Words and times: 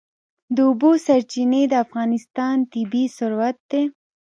د 0.55 0.57
اوبو 0.69 0.91
سرچینې 1.05 1.61
د 1.67 1.73
افغانستان 1.85 2.55
طبعي 2.71 3.05
ثروت 3.17 3.57
دی. 3.71 3.83